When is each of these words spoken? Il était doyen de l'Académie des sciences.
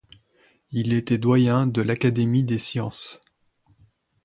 Il 0.71 0.93
était 0.93 1.19
doyen 1.19 1.67
de 1.67 1.83
l'Académie 1.83 2.43
des 2.43 2.57
sciences. 2.57 3.21